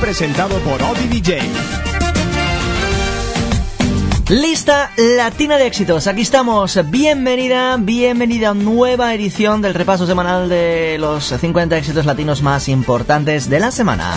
[0.00, 1.40] presentado por Odi DJ.
[4.28, 6.06] Lista Latina de éxitos.
[6.06, 6.78] Aquí estamos.
[6.90, 13.48] Bienvenida, bienvenida a nueva edición del repaso semanal de los 50 éxitos latinos más importantes
[13.48, 14.12] de la semana.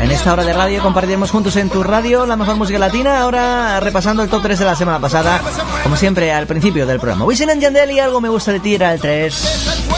[0.00, 3.20] En esta hora de radio compartiremos juntos en tu radio la mejor música latina.
[3.20, 5.40] Ahora repasando el top 3 de la semana pasada,
[5.82, 7.24] como siempre al principio del programa.
[7.24, 9.93] Wisin and Yandel y algo me gusta de ti era el 3.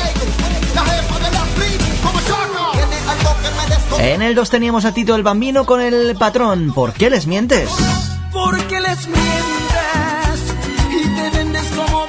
[3.98, 6.72] En el 2 teníamos a Tito el Bambino con el patrón.
[6.72, 7.70] ¿Por qué les mientes?
[8.32, 10.54] Porque les mientes
[10.90, 12.06] y te vendes como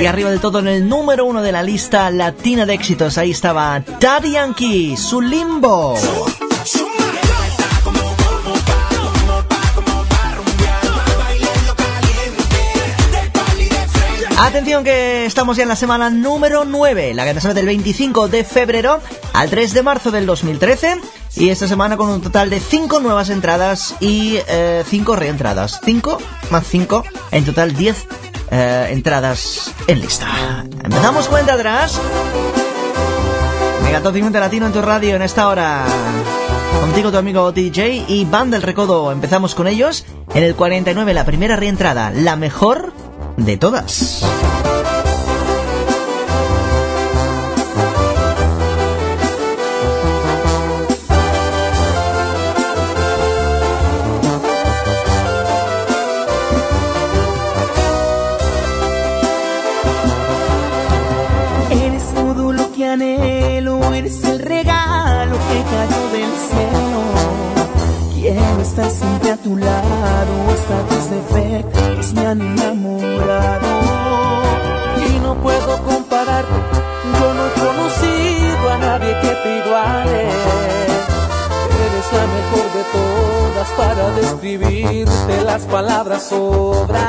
[0.00, 3.30] Y arriba de todo en el número uno de la lista latina de éxitos, ahí
[3.30, 5.94] estaba Daddy Yankee, su limbo.
[14.38, 18.44] Atención que estamos ya en la semana número 9, la que nos del 25 de
[18.44, 19.00] febrero
[19.32, 21.00] al 3 de marzo del 2013
[21.36, 24.38] y esta semana con un total de 5 nuevas entradas y
[24.84, 25.80] 5 eh, reentradas.
[25.82, 26.18] 5
[26.50, 28.06] más 5, en total 10
[28.50, 30.26] eh, entradas en lista.
[30.84, 31.98] Empezamos cuenta atrás.
[33.84, 35.86] Megatop 50 Latino en tu radio en esta hora.
[36.80, 39.10] Contigo tu amigo DJ y Banda del Recodo.
[39.12, 40.04] Empezamos con ellos.
[40.34, 42.92] En el 49 la primera reentrada, la mejor
[43.36, 44.22] de todas.
[85.66, 87.00] Palabras sobran.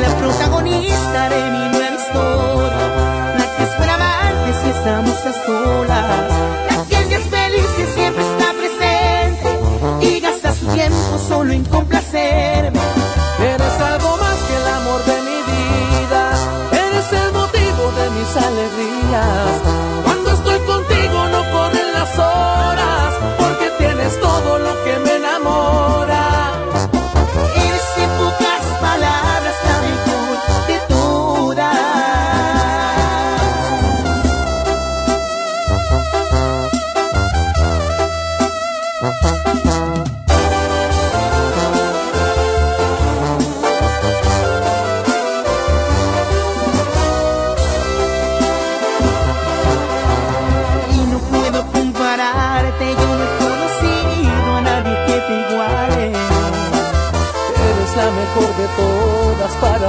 [0.00, 6.32] La protagonista de mi nueva historia, la que es buena amante si estamos a solas,
[6.70, 11.89] la que es feliz y siempre está presente y gasta su tiempo solo en complacerme.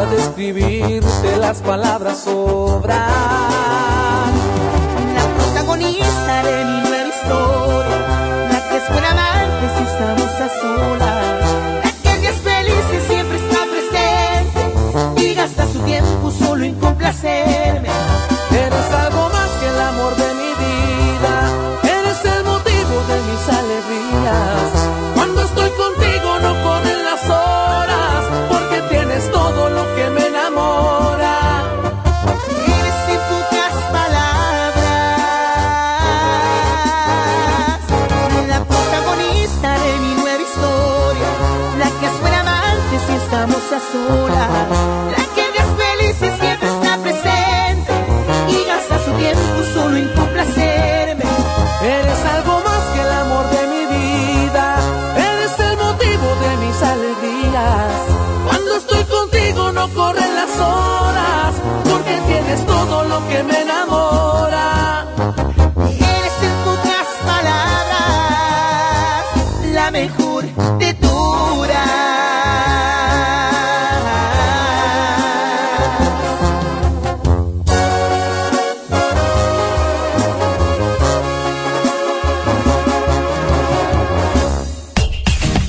[0.06, 3.00] Describirte, las palabras sobran.
[5.16, 11.96] La protagonista de mi nueva historia, la que es buena amante si estamos a solas,
[12.06, 17.90] la que es feliz y siempre está presente y gasta su tiempo solo en complacerme.
[60.62, 65.06] Horas, porque tienes todo lo que me enamora.
[65.88, 68.06] Eres en pocas palabras
[69.74, 70.44] la mejor
[70.80, 70.94] de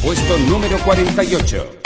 [0.02, 1.81] Puesto número 48.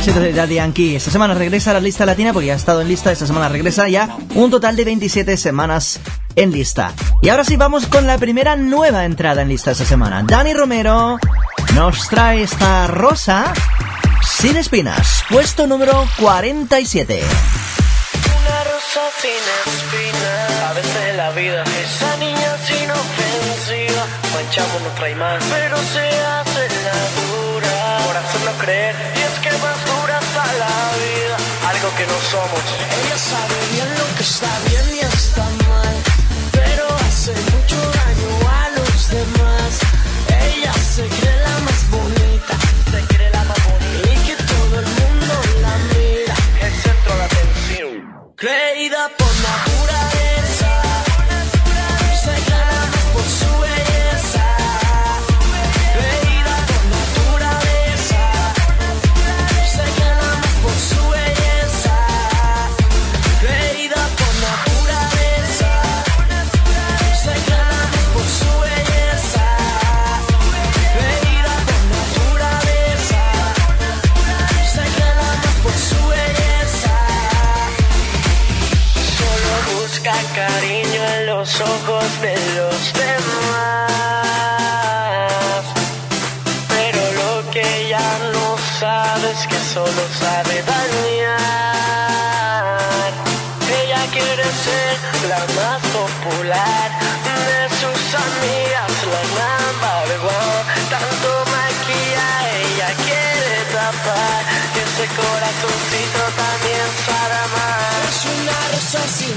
[0.00, 0.96] Es el último éxito de Daddy Yankee.
[0.96, 3.12] Esta semana regresa a la lista latina porque ya ha estado en lista.
[3.12, 6.00] Esta semana regresa ya un total de 27 semanas
[6.36, 6.92] en lista.
[7.22, 10.22] Y ahora sí vamos con la primera nueva entrada en lista esta semana.
[10.26, 11.18] Dani Romero
[11.74, 13.52] nos trae esta rosa
[14.38, 17.22] sin espinas, puesto número 47.
[18.40, 25.14] Una rosa sin espinas, a veces la vida, esa niña es inofensiva, manchamos no trae
[25.14, 27.20] pero se hace la
[28.30, 28.94] hacerlo creer.
[29.16, 29.19] Y es
[29.50, 31.36] que más dura está la vida,
[31.70, 32.64] algo que no somos.
[32.98, 35.96] Ella sabe bien lo que está bien y está mal,
[36.52, 38.30] pero hace mucho daño
[38.60, 39.70] a los demás.
[40.48, 42.54] Ella se cree la más bonita,
[42.92, 44.08] se cree la más bonita.
[44.12, 47.92] Y que todo el mundo la mira, el centro de atención.
[48.36, 49.69] Creída por naturaleza.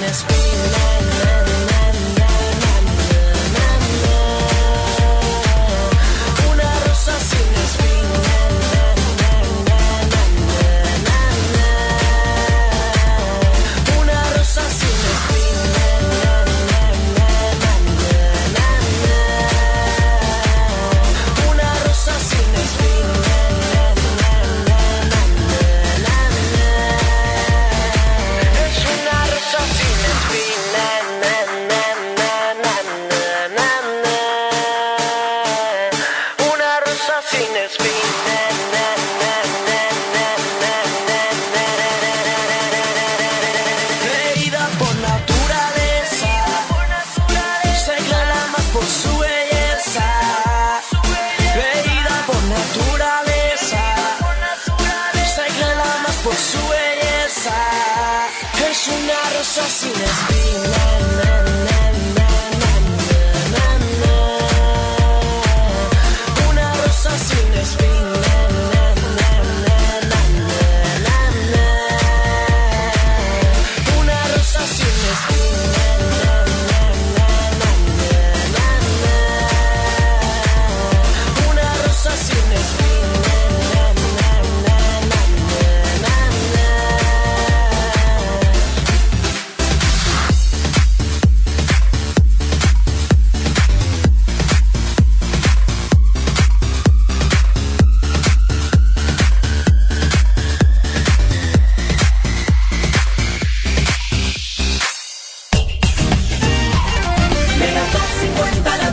[0.03, 0.92] Rosa sin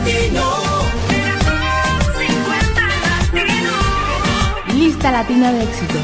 [0.01, 0.43] latino.
[4.73, 6.01] Lista Latina de Éxitos.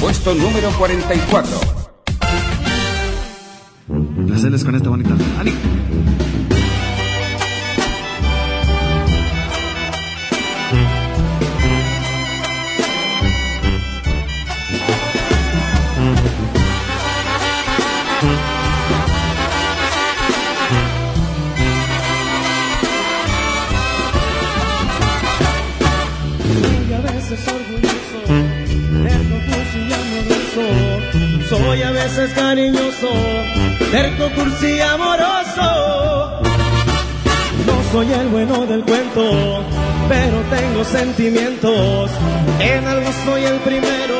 [0.00, 1.60] Puesto número 44.
[4.26, 5.14] Placeres con esta bonita.
[5.40, 5.52] ¡Ani!
[33.96, 35.68] Terco, cursi amoroso.
[37.66, 39.24] No soy el bueno del cuento,
[40.08, 42.10] pero tengo sentimientos.
[42.60, 44.18] En algo soy el primero,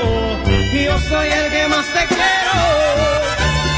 [0.73, 2.59] y yo soy el que más te quiero.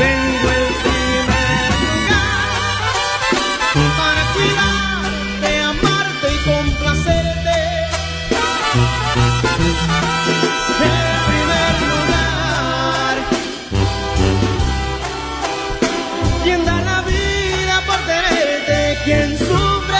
[0.05, 2.31] Tengo el primer lugar
[3.99, 4.78] para cuidarte,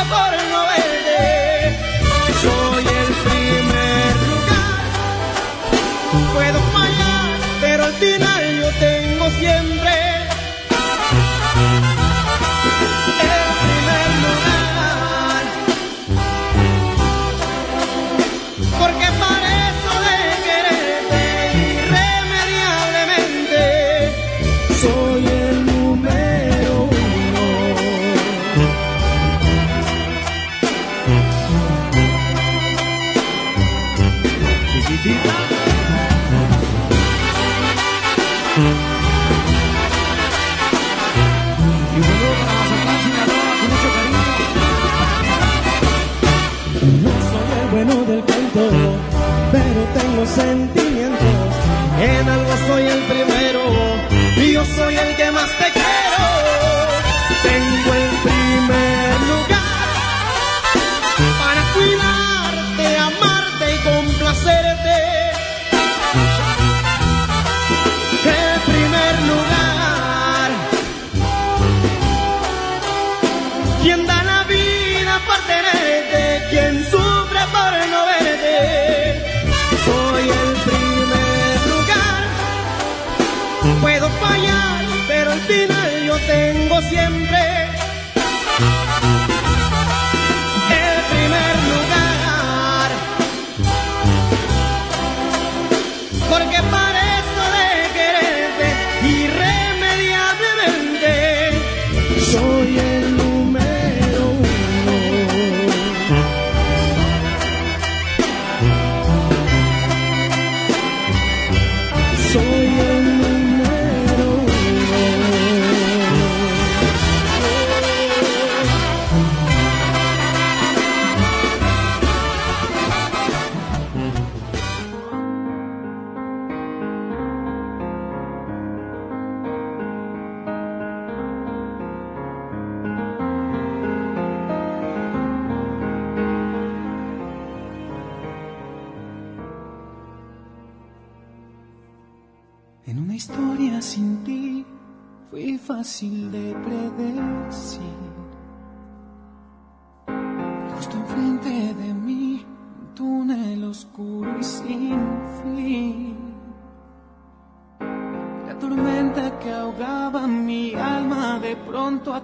[0.09, 1.21] sufre por no verte.
[2.41, 4.81] Soy el primer lugar,
[6.33, 9.95] puedo fallar, pero al final yo tengo siempre.
[13.21, 15.45] El primer lugar.
[18.79, 19.08] Porque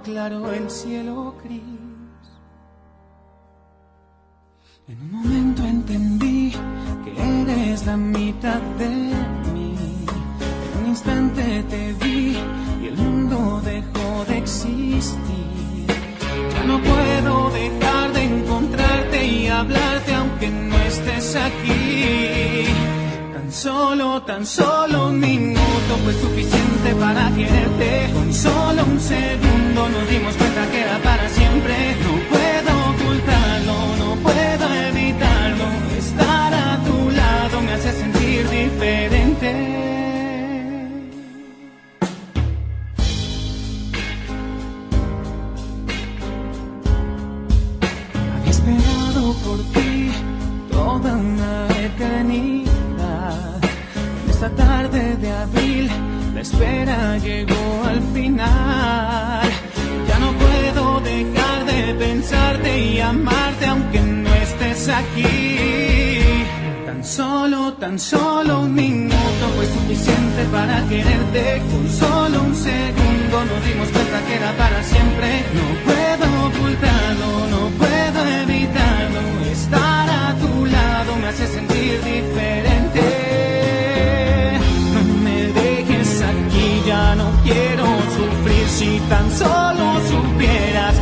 [0.04, 1.62] aclaró el cielo gris.
[4.86, 6.52] En un momento entendí
[7.04, 8.88] que eres la mitad de
[9.54, 9.74] mí.
[10.74, 12.36] En un instante te vi
[12.82, 15.86] y el mundo dejó de existir.
[16.52, 22.66] Ya no puedo dejar de encontrarte y hablarte aunque no estés aquí.
[23.32, 28.10] Tan solo, tan solo un minuto fue suficiente para quererte.
[28.12, 29.63] Con solo un segundo
[30.14, 31.74] dimos cuenta que era para siempre.
[32.04, 35.66] No puedo ocultarlo, no puedo evitarlo.
[35.98, 39.50] Estar a tu lado me hace sentir diferente.
[48.34, 50.12] Había esperado por ti
[50.70, 53.60] toda una eternidad.
[54.24, 55.90] En esta tarde de abril,
[56.34, 59.13] la espera llegó al final.
[62.32, 66.18] Y amarte aunque no estés aquí.
[66.86, 71.62] Tan solo, tan solo un minuto fue suficiente para quererte.
[71.70, 75.44] Con solo un segundo nos dimos cuenta que era para siempre.
[75.58, 79.20] No puedo ocultarlo, no puedo evitarlo.
[79.52, 83.04] Estar a tu lado me hace sentir diferente.
[84.94, 90.93] No me dejes aquí, ya no quiero sufrir si tan solo supieras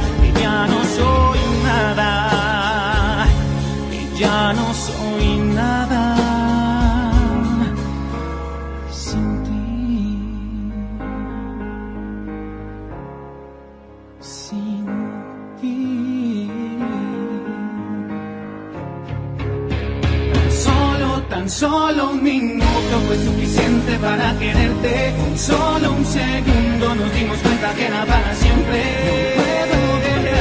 [21.63, 25.15] solo, un minuto fue suficiente para quererte.
[25.37, 28.79] Solo un segundo nos dimos cuenta que era para siempre.
[28.99, 30.33] No puedo no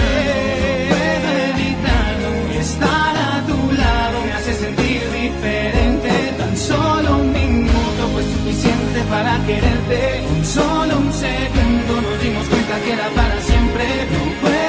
[0.92, 2.32] puedo evitarlo.
[2.60, 6.12] Estar a tu lado me hace sentir diferente.
[6.40, 10.02] Tan solo un minuto fue suficiente para quererte.
[10.44, 14.61] Solo un segundo nos dimos cuenta que era para siempre.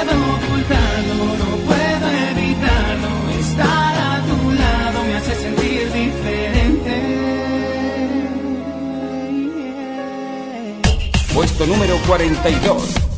[11.34, 13.11] Puesto número 42.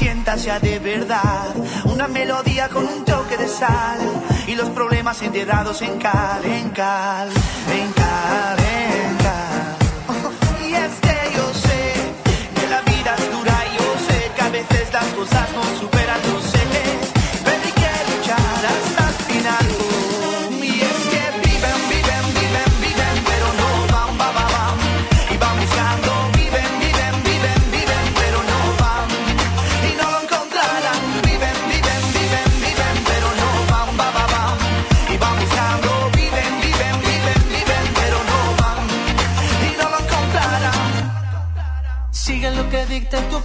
[0.00, 1.54] Sientas sea de verdad.
[1.84, 4.00] Una melodía con un toque de sal
[4.46, 7.28] y los problemas enterrados en cal, en cal,
[7.82, 8.56] en cal.
[10.66, 11.82] Y es que yo sé
[12.56, 15.99] que la vida es dura yo sé que a veces las cosas no superan,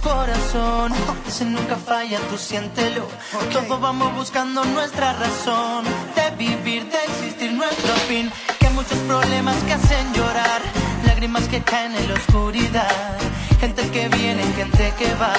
[0.06, 0.92] corazón.
[1.26, 3.04] Ese nunca falla, tú siéntelo.
[3.52, 5.84] Todos vamos buscando nuestra razón
[6.16, 8.30] de vivir, de existir nuestro fin.
[8.60, 10.60] Que muchos problemas que hacen llorar,
[11.04, 13.18] lágrimas que caen en la oscuridad.
[13.60, 15.34] Gente que viene, gente que va,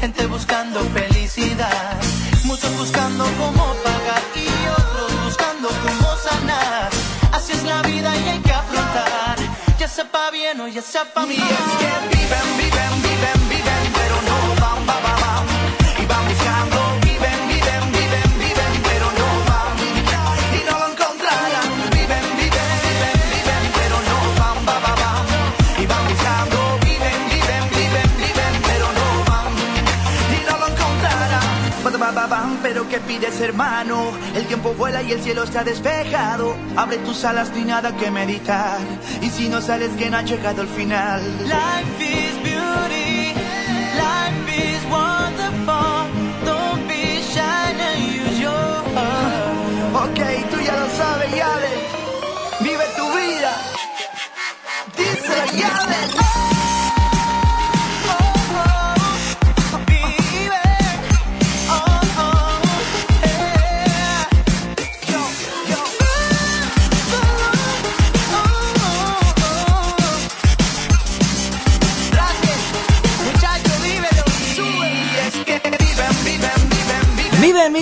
[0.00, 1.96] gente buscando felicidad.
[2.44, 4.48] Muchos buscando cómo pagar y
[4.80, 6.90] otros buscando cómo sanar.
[7.32, 9.36] Así es la vida y hay que afrontar.
[9.78, 11.50] Ya sepa bien o ya sepa Y mal.
[11.58, 12.67] es que viven, viven,
[33.08, 34.12] Pero ¿qué pides, hermano?
[34.34, 36.54] El tiempo vuela y el cielo está despejado.
[36.76, 38.78] Abre tus alas, hay nada que meditar.
[39.22, 41.22] Y si no sales, que no ha llegado el final.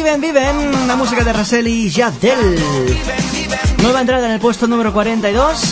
[0.07, 0.21] Viven.
[0.21, 0.89] Viven.
[0.89, 2.59] La música de Rassel y Jadel.
[3.83, 5.63] Nueva entrada en el puesto número 42.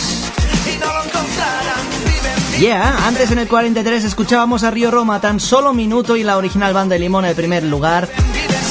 [0.73, 1.89] Y no lo encontrarán.
[2.05, 6.37] Viven, Yeah, antes en el 43 escuchábamos a Río Roma tan solo minuto y la
[6.37, 8.09] original banda de Limón en el primer lugar.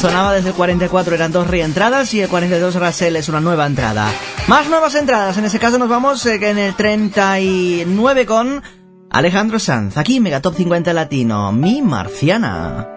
[0.01, 4.13] Sonaba desde el 44, eran dos reentradas y el 42 Rassel es una nueva entrada.
[4.49, 8.63] Más nuevas entradas, en ese caso nos vamos eh, en el 39 con
[9.11, 12.94] Alejandro Sanz, aquí Megatop 50 Latino, Mi Marciana.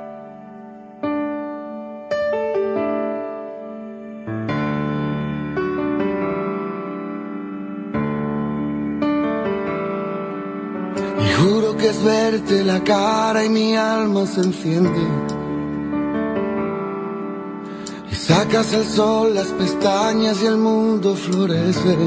[11.78, 15.00] Y que es verte la cara y mi alma se enciende.
[18.12, 21.98] Y sacas el sol, las pestañas y el mundo florece.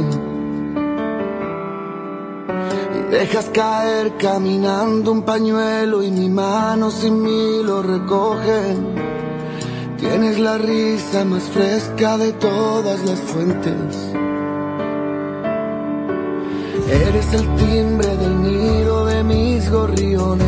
[3.11, 8.76] Dejas caer caminando un pañuelo y mi mano sin mí lo recoge.
[9.98, 13.96] Tienes la risa más fresca de todas las fuentes.
[16.90, 20.46] Eres el timbre del nido de mis gorriones.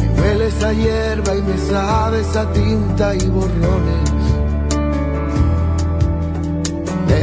[0.00, 4.12] Me hueles a hierba y me sabes a tinta y borrones.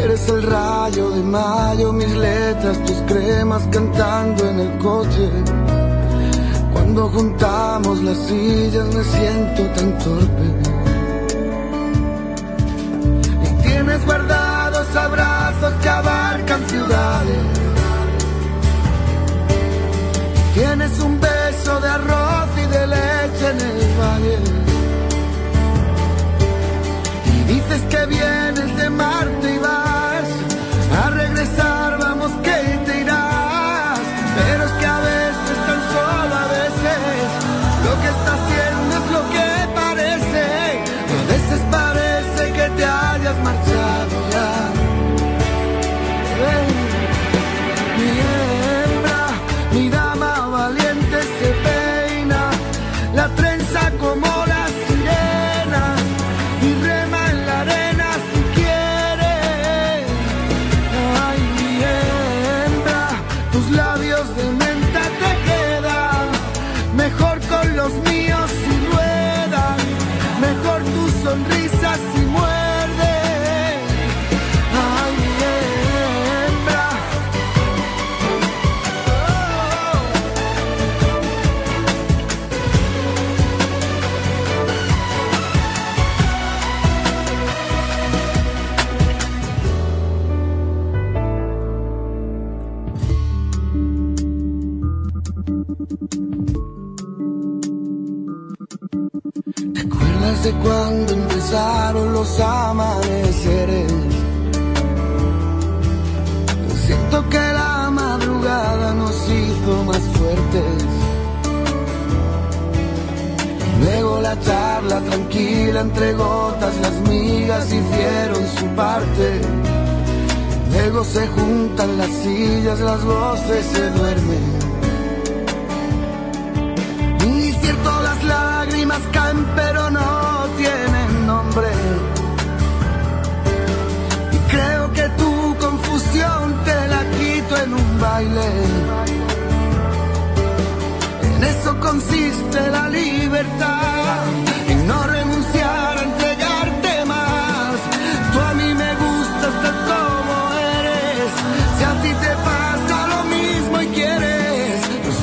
[0.09, 5.29] Eres el rayo de mayo, mis letras, tus cremas cantando en el coche.
[6.73, 10.47] Cuando juntamos las sillas me siento tan torpe.
[13.43, 17.68] Y tienes guardados abrazos que abarcan ciudades.
[20.53, 24.37] Tienes un beso de arroz y de leche en el valle.
[27.25, 30.29] Y dices que vienes de Marte y vas
[31.03, 31.78] a regresar,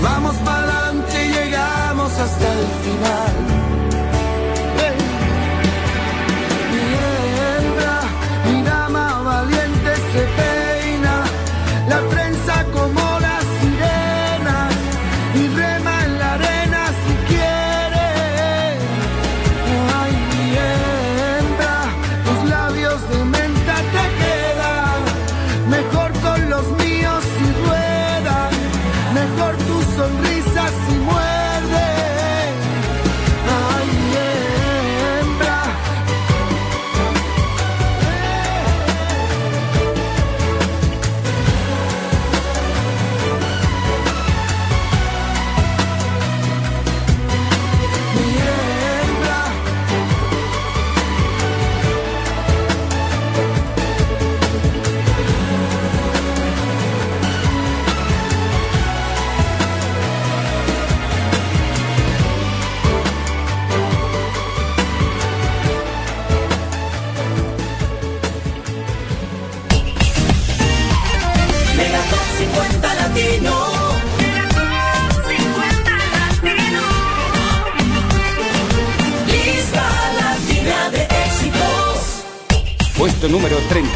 [0.06, 3.45] vamos para adelante y llegamos hasta el final.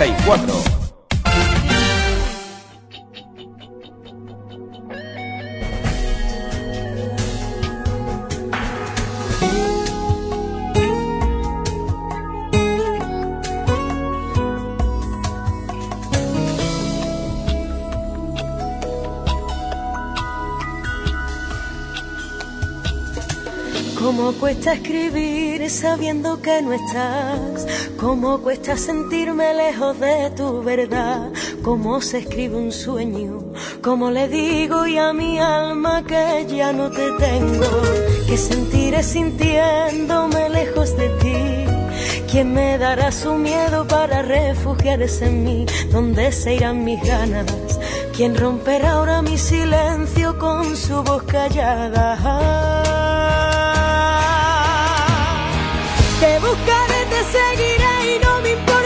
[0.01, 0.70] 34.
[24.21, 27.67] Cómo cuesta escribir sabiendo que no estás.
[27.99, 31.31] Cómo cuesta sentirme lejos de tu verdad.
[31.63, 33.39] cómo se escribe un sueño,
[33.83, 37.83] cómo le digo y a mi alma que ya no te tengo,
[38.29, 42.31] que sentiré sintiéndome lejos de ti.
[42.31, 45.67] ¿Quién me dará su miedo para refugiarse en mí?
[45.91, 47.81] ¿Dónde se irán mis ganas?
[48.15, 52.90] ¿Quién romperá ahora mi silencio con su voz callada?
[56.21, 58.80] Te buscaré, te seguiré y no me importa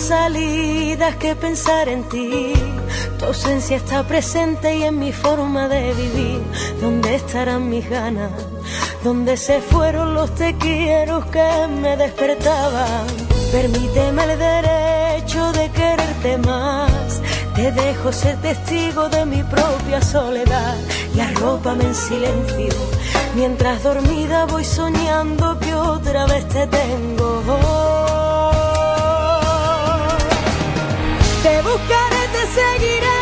[0.00, 2.52] salidas que pensar en ti.
[3.18, 6.42] Tu ausencia está presente y en mi forma de vivir.
[6.80, 8.32] ¿Dónde estarán mis ganas?
[9.04, 13.06] ¿Dónde se fueron los te quiero que me despertaban?
[13.52, 17.20] Permíteme el derecho de quererte más.
[17.54, 20.76] Te dejo ser testigo de mi propia soledad
[21.14, 22.74] y arrópame en silencio.
[23.34, 28.09] Mientras dormida voy soñando que otra vez te tengo.
[31.42, 33.19] Te buscaré, te seguiré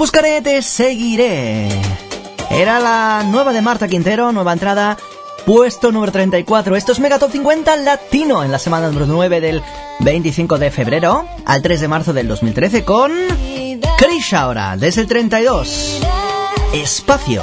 [0.00, 1.68] buscaré, te seguiré.
[2.50, 4.96] Era la nueva de Marta Quintero, nueva entrada,
[5.44, 6.74] puesto número 34.
[6.74, 9.62] Esto es Megatop 50 Latino en la semana número 9 del
[10.00, 13.12] 25 de febrero al 3 de marzo del 2013 con
[13.98, 16.00] Chris ahora, desde el 32.
[16.72, 17.42] Espacio.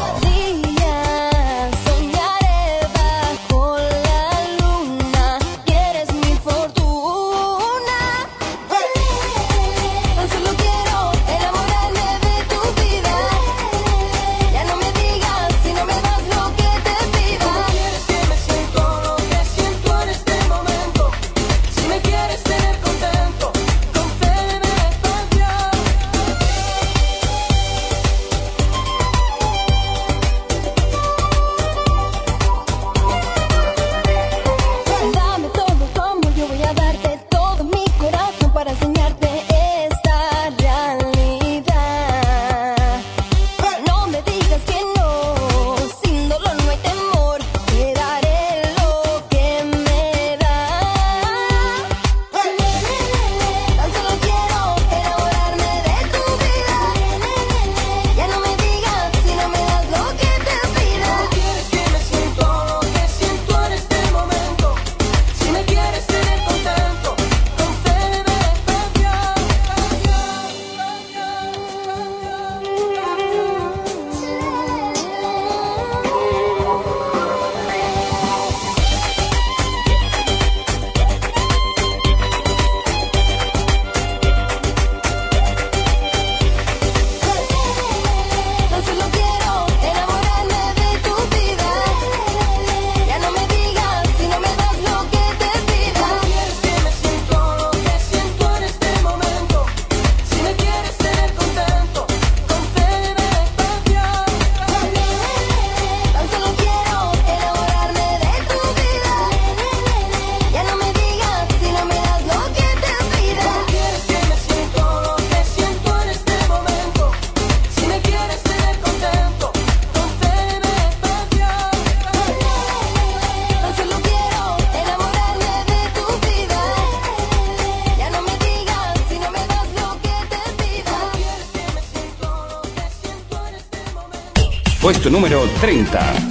[134.97, 136.26] Puesto número 30.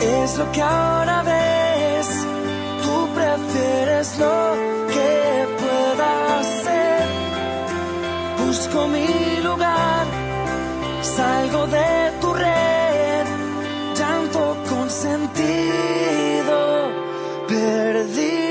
[0.00, 2.08] Es lo que ahora ves.
[2.82, 4.54] Tú prefieres lo
[4.94, 7.06] que pueda ser.
[8.46, 10.06] Busco mi lugar,
[11.02, 13.26] salgo de tu red,
[13.98, 16.58] llanto con sentido,
[17.48, 18.43] perdido.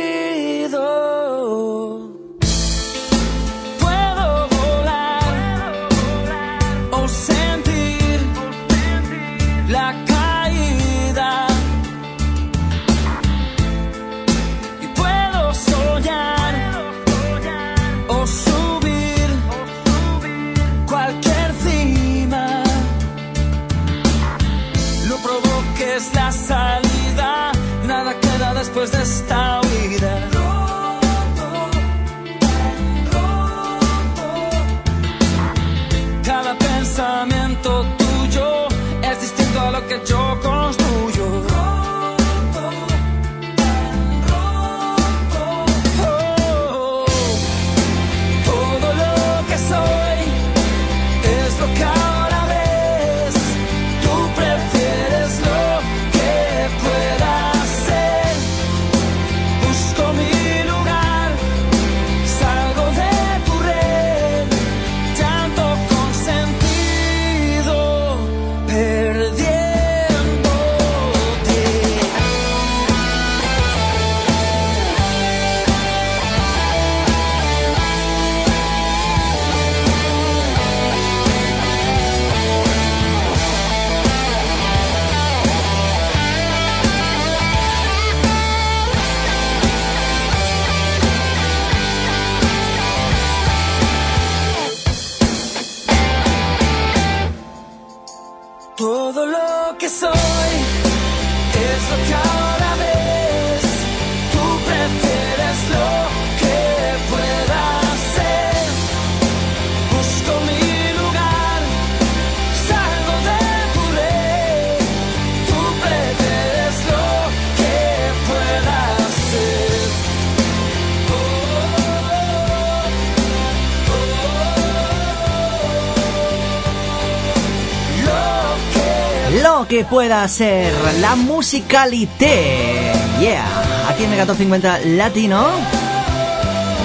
[129.74, 130.71] Que pueda ser
[131.01, 132.91] la musicalité.
[133.19, 133.89] Yeah.
[133.89, 135.47] Aquí en Megatop 50 Latino.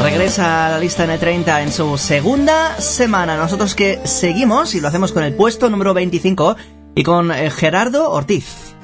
[0.00, 3.36] Regresa a la lista N30 en su segunda semana.
[3.36, 6.56] Nosotros que seguimos y lo hacemos con el puesto número 25
[6.94, 8.74] y con eh, Gerardo Ortiz.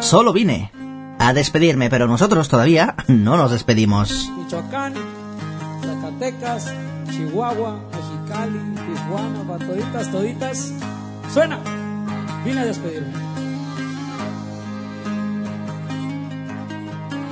[0.00, 0.70] Solo vine
[1.18, 4.30] a despedirme, pero nosotros todavía no nos despedimos.
[4.36, 4.92] Michoacán,
[5.80, 6.70] Zacatecas,
[7.10, 10.72] Chihuahua, Mexicali, Tijuana, toditas, toditas.
[11.32, 11.81] Suena.
[12.44, 13.12] Vine a despedirme.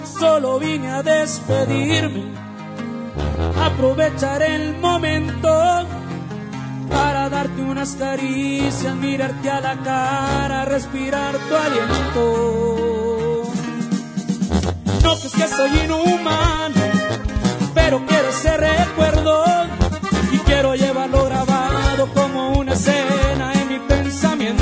[0.04, 2.24] Solo vine a despedirme.
[3.58, 5.48] Aprovechar el momento
[6.90, 13.42] para darte unas caricias, mirarte a la cara, respirar tu aliento.
[15.02, 16.80] No pues que soy inhumano,
[17.74, 19.44] pero quiero ese recuerdo
[20.32, 24.59] y quiero llevarlo grabado como una escena en mi pensamiento.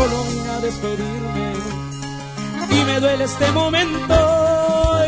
[0.00, 1.52] Solo vine a despedirme
[2.70, 4.14] y me duele este momento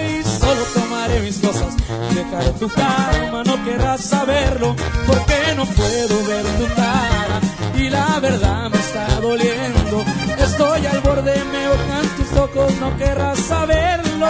[0.06, 1.74] y solo tomaré mis cosas
[2.14, 3.42] dejaré tu cama.
[3.44, 4.76] No querrás saberlo
[5.06, 7.40] porque no puedo ver tu cara
[7.74, 10.04] y la verdad me está doliendo.
[10.38, 14.28] Estoy al borde, me ahogan tus ojos, no querrás saberlo.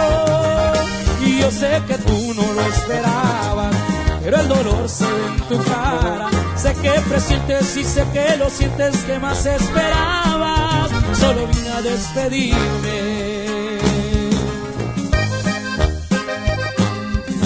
[1.25, 3.75] Y yo sé que tú no lo esperabas,
[4.23, 6.29] pero el dolor se ve en tu cara.
[6.55, 10.89] Sé que presientes y sé que lo sientes, que más esperabas.
[11.19, 13.79] Solo vine a despedirme.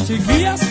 [0.05, 0.61] Chiquillas,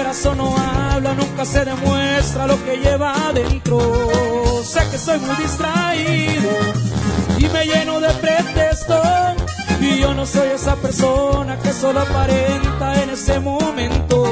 [0.00, 3.78] corazón no habla, nunca se demuestra lo que lleva adentro.
[4.64, 6.50] Sé que soy muy distraído
[7.38, 9.36] y me lleno de pretextos.
[9.78, 14.24] Y yo no soy esa persona que solo aparenta en ese momento.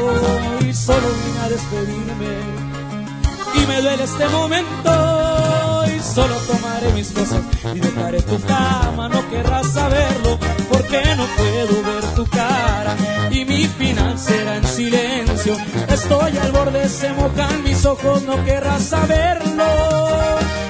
[0.67, 2.33] Y solo vine a despedirme.
[3.55, 5.85] Y me duele este momento.
[5.95, 7.43] Y solo tomaré mis cosas
[7.75, 9.09] y dejaré tu cama.
[9.11, 10.39] No querrás saberlo
[10.71, 12.97] porque no puedo ver tu cara.
[13.31, 14.57] Y mi final será
[15.89, 18.23] Estoy al borde, se mojan mis ojos.
[18.23, 19.65] No querrás saberlo.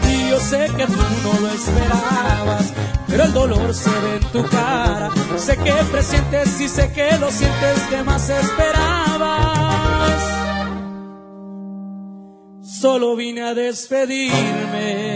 [0.08, 2.72] Y yo sé que tú no lo esperabas,
[3.06, 5.10] pero el dolor se ve en tu cara.
[5.36, 9.58] Sé que presientes y sé que lo sientes que más esperabas.
[12.62, 15.08] Solo vine a despedirme.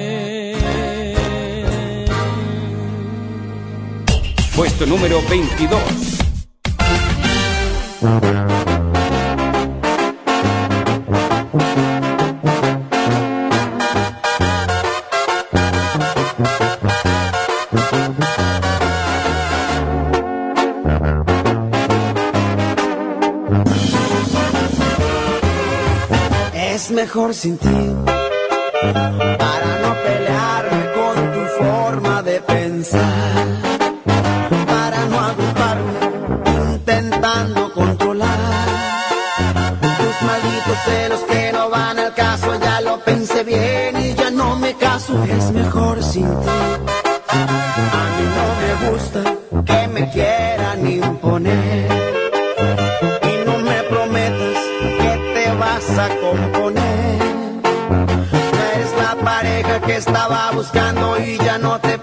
[4.56, 5.80] Puesto número 22.
[27.14, 27.68] Mejor sin ti
[29.38, 33.46] para no pelearme con tu forma de pensar,
[34.66, 38.66] para no agruparme intentando controlar
[39.98, 42.58] tus malditos celos que no van al caso.
[42.58, 45.22] Ya lo pensé bien y ya no me caso.
[45.24, 46.81] Es mejor sin ti.
[60.06, 61.96] Estaba buscando y ya no te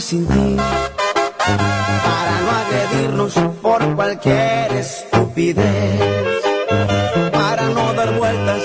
[0.00, 6.00] Sin ti para no agredirnos por cualquier estupidez,
[7.32, 8.62] para no dar vueltas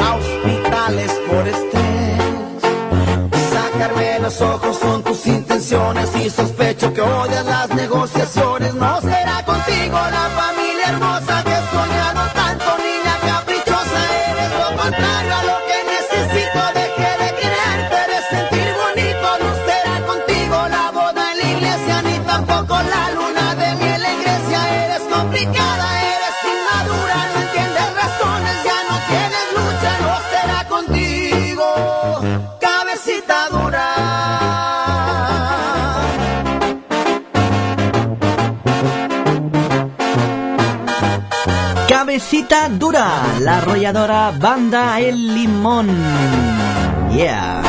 [0.00, 2.22] a hospitales por estrés.
[3.52, 8.55] Sacarme los ojos son tus intenciones y sospecho que odias las negociaciones.
[42.78, 45.88] Dura, la arrolladora banda El Limón.
[47.12, 47.62] Yeah.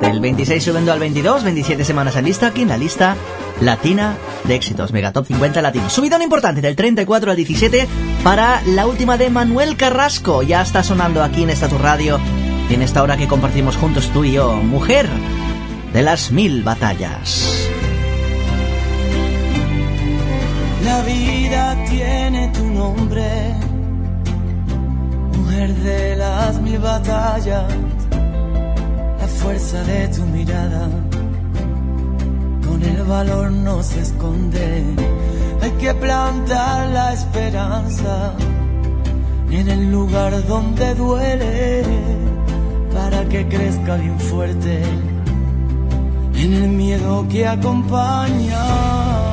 [0.00, 3.16] Del 26 subiendo al 22, 27 semanas en lista, aquí en la lista
[3.60, 5.88] latina de éxitos, Mega Top 50 latino.
[5.88, 7.88] Subidón importante del 34 al 17
[8.22, 10.42] para la última de Manuel Carrasco.
[10.42, 12.20] Ya está sonando aquí en esta tu radio,
[12.68, 14.56] en esta hora que compartimos juntos tú y yo.
[14.56, 15.08] Mujer
[15.94, 17.70] de las mil batallas.
[20.84, 23.54] La vida tiene tu nombre,
[25.36, 27.72] mujer de las mil batallas,
[29.20, 30.88] la fuerza de tu mirada,
[32.66, 34.84] con el valor no se esconde,
[35.60, 38.32] hay que plantar la esperanza
[39.50, 41.82] en el lugar donde duele,
[42.94, 44.82] para que crezca bien fuerte,
[46.36, 49.29] en el miedo que acompaña.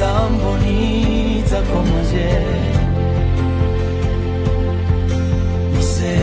[0.00, 2.72] Tan bonita como ayer.
[5.74, 6.14] No se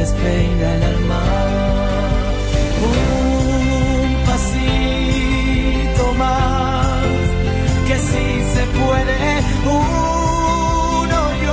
[0.00, 1.22] despeina el alma.
[2.90, 7.04] Un pasito más,
[7.86, 9.18] que sí se puede.
[9.80, 11.44] Uno y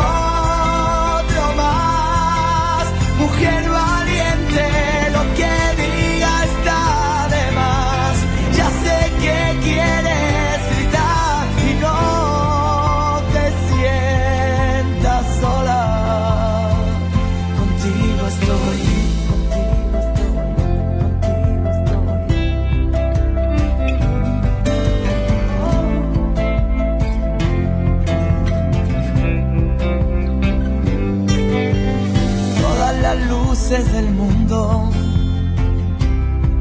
[1.19, 2.85] otro más.
[3.19, 3.61] Mujer
[33.73, 34.91] luces del mundo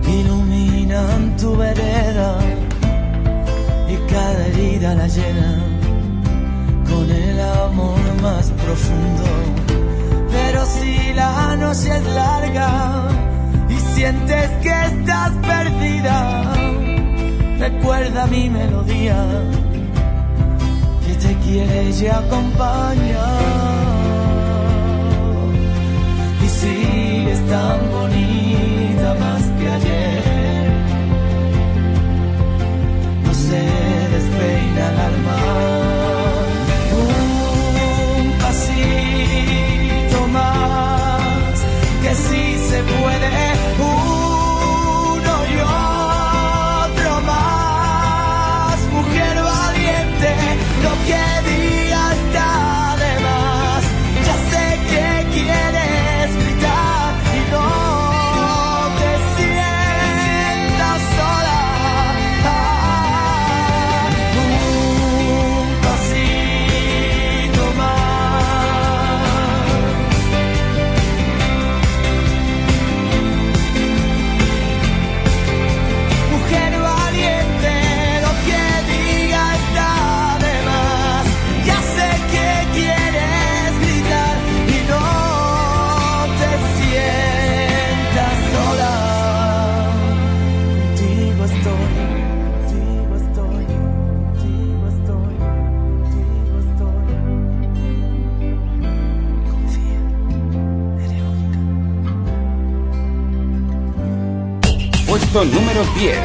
[0.08, 2.38] iluminan tu vereda
[3.86, 5.58] y cada herida la llena
[6.88, 9.24] con el amor más profundo.
[10.30, 13.08] Pero si la noche es larga
[13.68, 16.54] y sientes que estás perdida,
[17.58, 19.26] recuerda mi melodía
[21.06, 23.71] que te quiere y acompaña.
[26.62, 30.70] Sigues tan bonita más que ayer.
[33.24, 33.62] No se
[34.14, 35.81] despeina el alma.
[105.32, 106.18] Puesto número 10.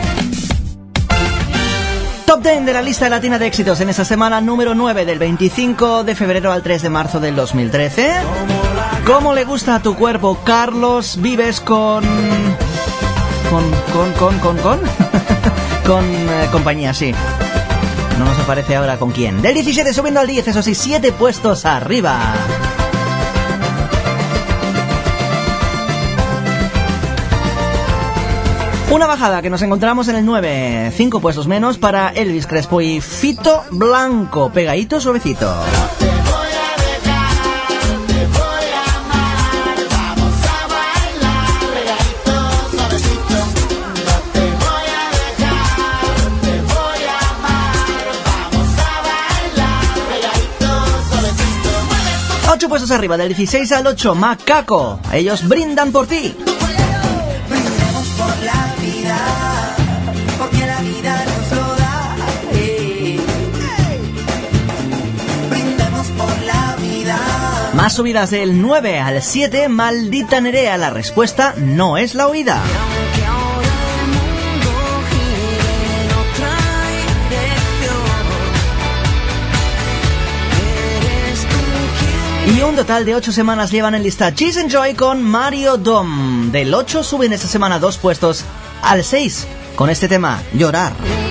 [2.25, 6.03] Top 10 de la lista latina de éxitos en esta semana número 9 del 25
[6.03, 8.11] de febrero al 3 de marzo del 2013.
[9.05, 11.21] ¿Cómo le gusta a tu cuerpo, Carlos?
[11.21, 12.03] Vives con...
[13.49, 14.57] Con, con, con, con,
[15.85, 16.05] con...
[16.05, 17.13] eh, compañía, sí.
[18.19, 19.41] No nos aparece ahora con quién.
[19.41, 22.33] Del 17 subiendo al 10, eso sí, 7 puestos arriba.
[28.89, 33.01] Una bajada que nos encontramos en el 9, 5 puestos menos para Elvis Crespo y
[33.01, 35.53] Fito Blanco, pegadito suavecito.
[52.49, 54.99] Ocho puestos arriba, del 16 al 8, Macaco.
[55.11, 56.35] Ellos brindan por ti.
[67.77, 70.77] Más subidas del 9 al 7, maldita Nerea.
[70.77, 72.59] La respuesta no es la huida.
[82.57, 86.51] Y un total de 8 semanas llevan en lista Cheese and Joy con Mario Dom.
[86.51, 88.43] Del 8 suben esta semana dos puestos
[88.87, 90.93] al 6 con este tema, Llorar.
[90.95, 91.27] De.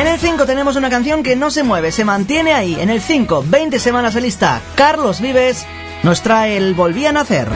[0.00, 2.76] En el 5 tenemos una canción que no se mueve, se mantiene ahí.
[2.80, 5.66] En el 5, 20 semanas en lista, Carlos Vives
[6.02, 7.48] nos trae el Volví a nacer.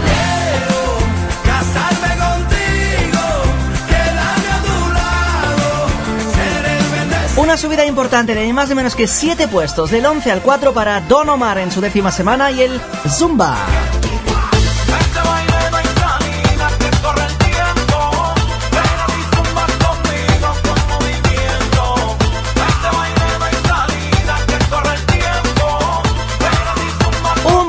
[7.37, 10.73] Una subida importante de ni más ni menos que 7 puestos, del 11 al 4
[10.73, 13.57] para Don Omar en su décima semana y el Zumba.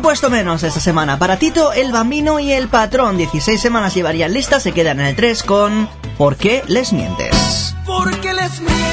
[0.08, 3.18] Puesto menos esta semana para Tito, el Bambino y el Patrón.
[3.18, 7.76] 16 semanas llevarían lista, se quedan en el 3 con ¿Por qué les mientes?
[7.86, 8.87] Porque les mientes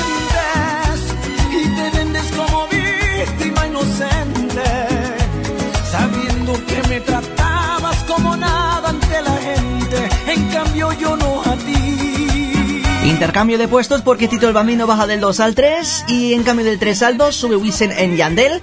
[13.14, 16.64] Intercambio de puestos porque Tito el Bambino baja del 2 al 3 y en cambio
[16.64, 18.60] del 3 al 2 sube Wisin en Yandel.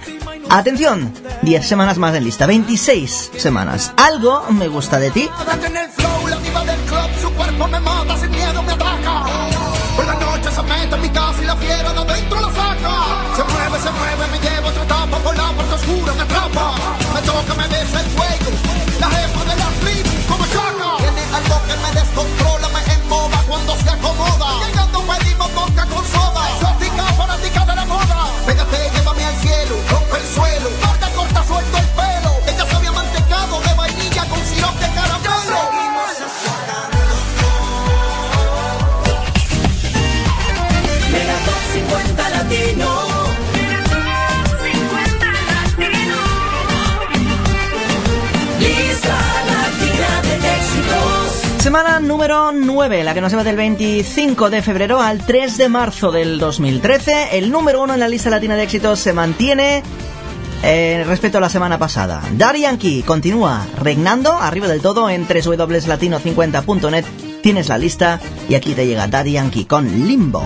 [0.50, 3.94] Atención, 10 semanas más en lista, 26 semanas.
[3.96, 5.30] Algo me gusta de ti.
[9.96, 11.94] Por la noche se mete en mi casa y la fiera
[52.72, 57.38] la que nos lleva del 25 de febrero al 3 de marzo del 2013.
[57.38, 59.84] El número 1 en la lista latina de éxitos se mantiene
[60.64, 62.24] eh, respecto a la semana pasada.
[62.38, 67.06] Darian Key continúa reinando arriba del todo en www.latino50.net.
[67.44, 70.46] Tienes la lista y aquí te llega Darian Key con Limbo.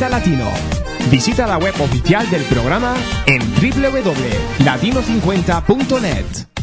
[0.00, 0.50] Latino.
[1.10, 2.94] Visita la web oficial del programa
[3.26, 6.53] en www.latino50.net.